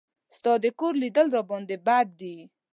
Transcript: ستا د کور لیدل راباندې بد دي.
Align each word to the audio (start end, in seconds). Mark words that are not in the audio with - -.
ستا 0.37 0.53
د 0.63 0.65
کور 0.79 0.93
لیدل 1.03 1.27
راباندې 1.35 1.75
بد 1.85 2.07
دي. 2.19 2.35